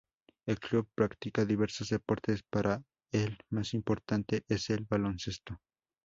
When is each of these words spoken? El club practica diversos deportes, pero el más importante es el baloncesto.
El 0.47 0.59
club 0.59 0.89
practica 0.95 1.45
diversos 1.45 1.89
deportes, 1.89 2.43
pero 2.49 2.83
el 3.11 3.37
más 3.51 3.75
importante 3.75 4.43
es 4.47 4.71
el 4.71 4.85
baloncesto. 4.89 5.59